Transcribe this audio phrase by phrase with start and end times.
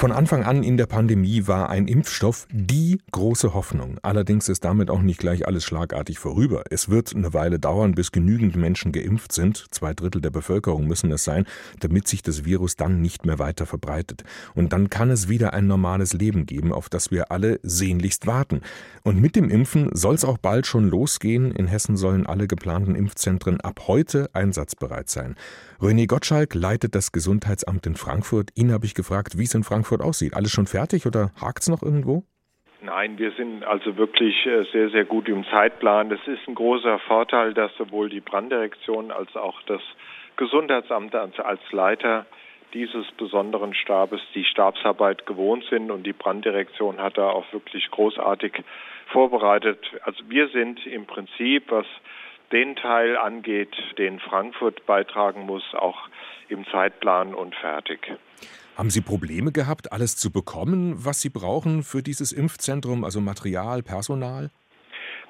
[0.00, 3.98] Von Anfang an in der Pandemie war ein Impfstoff die große Hoffnung.
[4.00, 6.64] Allerdings ist damit auch nicht gleich alles schlagartig vorüber.
[6.70, 9.66] Es wird eine Weile dauern, bis genügend Menschen geimpft sind.
[9.70, 11.44] Zwei Drittel der Bevölkerung müssen es sein,
[11.80, 14.24] damit sich das Virus dann nicht mehr weiter verbreitet.
[14.54, 18.62] Und dann kann es wieder ein normales Leben geben, auf das wir alle sehnlichst warten.
[19.02, 21.52] Und mit dem Impfen soll es auch bald schon losgehen.
[21.52, 25.36] In Hessen sollen alle geplanten Impfzentren ab heute einsatzbereit sein.
[25.78, 28.50] René Gottschalk leitet das Gesundheitsamt in Frankfurt.
[28.54, 30.34] Ihn habe ich gefragt, wie es in Frankfurt aussieht.
[30.34, 32.22] Alles schon fertig oder hakt es noch irgendwo?
[32.82, 36.08] Nein, wir sind also wirklich äh, sehr, sehr gut im Zeitplan.
[36.08, 39.82] Das ist ein großer Vorteil, dass sowohl die Branddirektion als auch das
[40.36, 42.24] Gesundheitsamt als Leiter
[42.72, 48.62] dieses besonderen Stabes die Stabsarbeit gewohnt sind und die Branddirektion hat da auch wirklich großartig
[49.08, 49.84] vorbereitet.
[50.04, 51.86] Also wir sind im Prinzip, was
[52.52, 56.08] den Teil angeht, den Frankfurt beitragen muss, auch
[56.48, 58.12] im Zeitplan und fertig.
[58.80, 63.82] Haben Sie Probleme gehabt, alles zu bekommen, was Sie brauchen für dieses Impfzentrum, also Material,
[63.82, 64.48] Personal?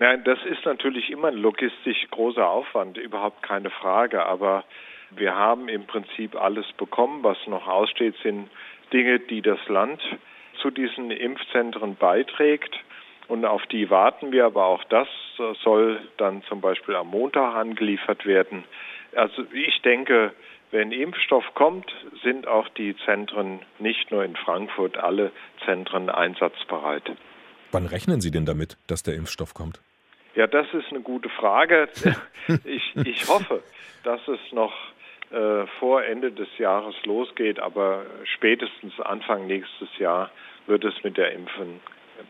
[0.00, 4.26] Nein, das ist natürlich immer ein logistisch großer Aufwand, überhaupt keine Frage.
[4.26, 4.64] Aber
[5.12, 7.24] wir haben im Prinzip alles bekommen.
[7.24, 8.50] Was noch aussteht, sind
[8.92, 10.02] Dinge, die das Land
[10.60, 12.76] zu diesen Impfzentren beiträgt.
[13.28, 15.08] Und auf die warten wir, aber auch das
[15.64, 18.64] soll dann zum Beispiel am Montag angeliefert werden.
[19.16, 20.34] Also ich denke,
[20.70, 21.90] wenn Impfstoff kommt,
[22.22, 25.32] sind auch die Zentren, nicht nur in Frankfurt, alle
[25.64, 27.10] Zentren einsatzbereit.
[27.72, 29.80] Wann rechnen Sie denn damit, dass der Impfstoff kommt?
[30.34, 31.88] Ja, das ist eine gute Frage.
[32.64, 33.62] Ich, ich hoffe,
[34.04, 34.72] dass es noch
[35.30, 40.30] äh, vor Ende des Jahres losgeht, aber spätestens Anfang nächstes Jahr
[40.66, 41.80] wird es mit der Impfen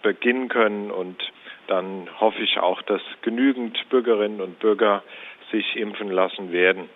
[0.02, 0.90] beginnen können.
[0.90, 1.22] Und
[1.68, 5.04] dann hoffe ich auch, dass genügend Bürgerinnen und Bürger
[5.52, 6.88] sich impfen lassen werden.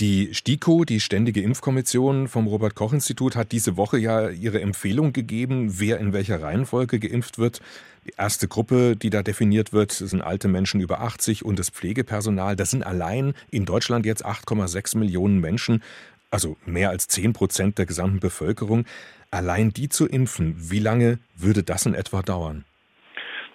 [0.00, 5.12] Die STIKO, die Ständige Impfkommission vom Robert Koch Institut, hat diese Woche ja ihre Empfehlung
[5.12, 7.60] gegeben, wer in welcher Reihenfolge geimpft wird.
[8.06, 12.56] Die erste Gruppe, die da definiert wird, sind alte Menschen über 80 und das Pflegepersonal.
[12.56, 15.82] Das sind allein in Deutschland jetzt 8,6 Millionen Menschen,
[16.30, 18.86] also mehr als 10 Prozent der gesamten Bevölkerung.
[19.30, 22.64] Allein die zu impfen, wie lange würde das in etwa dauern?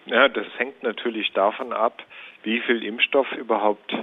[0.05, 2.03] Ja, das hängt natürlich davon ab,
[2.45, 3.93] wie viel Impfstoff überhaupt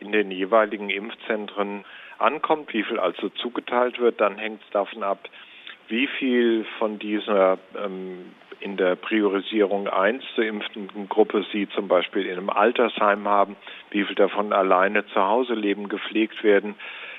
[0.00, 1.84] in den jeweiligen Impfzentren
[2.18, 4.20] ankommt, wie viel also zugeteilt wird.
[4.20, 5.28] Dann hängt es davon ab,
[5.88, 12.26] wie viel von dieser ähm, in der Priorisierung 1 zu impfenden Gruppe Sie zum Beispiel
[12.26, 13.56] in einem Altersheim haben,
[13.90, 16.76] wie viel davon alleine zu Hause leben, gepflegt werden,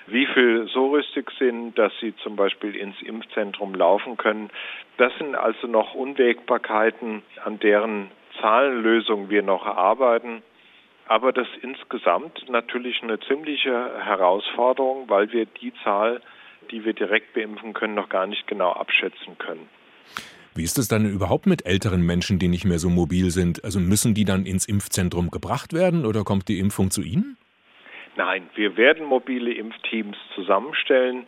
[0.07, 4.49] wie viel so rüstig sind, dass sie zum Beispiel ins Impfzentrum laufen können.
[4.97, 10.41] Das sind also noch Unwägbarkeiten, an deren Zahlenlösung wir noch arbeiten.
[11.07, 13.71] Aber das ist insgesamt natürlich eine ziemliche
[14.03, 16.21] Herausforderung, weil wir die Zahl,
[16.71, 19.67] die wir direkt beimpfen können, noch gar nicht genau abschätzen können.
[20.55, 23.63] Wie ist es dann überhaupt mit älteren Menschen, die nicht mehr so mobil sind?
[23.63, 27.37] Also müssen die dann ins Impfzentrum gebracht werden oder kommt die Impfung zu ihnen?
[28.15, 31.25] Nein, wir werden mobile Impfteams zusammenstellen.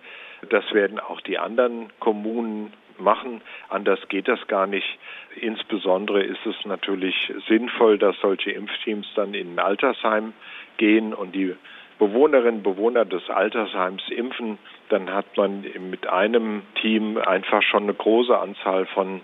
[0.50, 3.41] Das werden auch die anderen Kommunen machen.
[3.69, 4.88] Anders geht das gar nicht.
[5.35, 7.16] Insbesondere ist es natürlich
[7.47, 10.33] sinnvoll, dass solche Impfteams dann in ein Altersheim
[10.78, 11.55] gehen und die
[12.00, 14.57] Bewohnerinnen und Bewohner des Altersheims impfen.
[14.89, 19.22] Dann hat man mit einem Team einfach schon eine große Anzahl von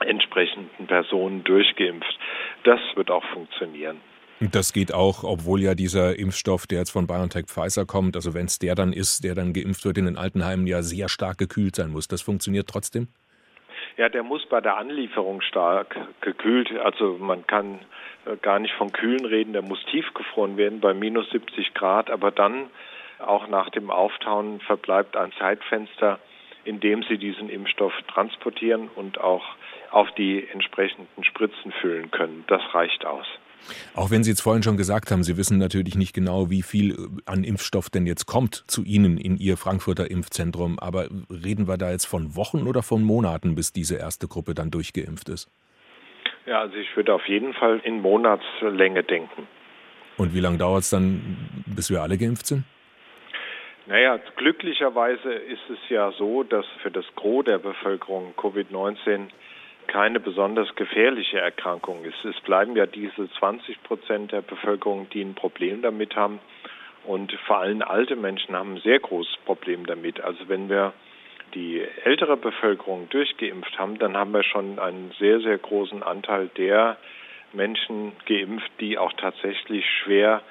[0.00, 2.18] entsprechenden Personen durchgeimpft.
[2.64, 4.00] Das wird auch funktionieren.
[4.40, 8.46] Das geht auch, obwohl ja dieser Impfstoff, der jetzt von BioNTech Pfizer kommt, also wenn
[8.46, 11.74] es der dann ist, der dann geimpft wird in den Altenheimen, ja sehr stark gekühlt
[11.74, 12.06] sein muss.
[12.06, 13.08] Das funktioniert trotzdem?
[13.96, 16.70] Ja, der muss bei der Anlieferung stark gekühlt.
[16.84, 17.80] Also man kann
[18.26, 22.30] äh, gar nicht von Kühlen reden, der muss tiefgefroren werden bei minus 70 Grad, aber
[22.30, 22.70] dann
[23.18, 26.20] auch nach dem Auftauen verbleibt ein Zeitfenster,
[26.64, 29.44] in dem Sie diesen Impfstoff transportieren und auch
[29.90, 32.44] auf die entsprechenden Spritzen füllen können.
[32.46, 33.26] Das reicht aus.
[33.94, 36.92] Auch wenn Sie jetzt vorhin schon gesagt haben, Sie wissen natürlich nicht genau, wie viel
[36.92, 36.96] äh,
[37.26, 40.78] an Impfstoff denn jetzt kommt zu Ihnen in Ihr Frankfurter Impfzentrum.
[40.78, 44.70] Aber reden wir da jetzt von Wochen oder von Monaten, bis diese erste Gruppe dann
[44.70, 45.50] durchgeimpft ist?
[46.46, 49.46] Ja, also ich würde auf jeden Fall in Monatslänge denken.
[50.16, 52.64] Und wie lange dauert es dann, bis wir alle geimpft sind?
[53.86, 59.28] Naja, glücklicherweise ist es ja so, dass für das Gros der Bevölkerung Covid-19
[59.88, 62.24] keine besonders gefährliche Erkrankung ist.
[62.24, 66.38] Es bleiben ja diese 20 Prozent der Bevölkerung, die ein Problem damit haben.
[67.04, 70.20] Und vor allem alte Menschen haben ein sehr großes Problem damit.
[70.20, 70.92] Also wenn wir
[71.54, 76.98] die ältere Bevölkerung durchgeimpft haben, dann haben wir schon einen sehr, sehr großen Anteil der
[77.52, 80.42] Menschen geimpft, die auch tatsächlich schwer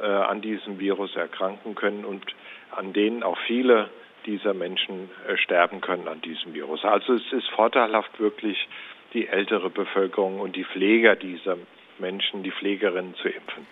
[0.00, 2.24] äh, an diesem Virus erkranken können und
[2.72, 3.90] an denen auch viele
[4.26, 6.84] dieser Menschen äh, sterben können an diesem Virus.
[6.84, 8.68] Also es ist vorteilhaft wirklich,
[9.14, 11.58] die ältere Bevölkerung und die Pfleger dieser
[11.98, 13.66] Menschen, die Pflegerinnen zu impfen.